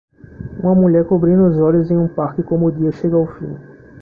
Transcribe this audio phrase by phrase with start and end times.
[0.63, 3.55] Uma mulher cobrindo os olhos em um parque como o dia chega ao fim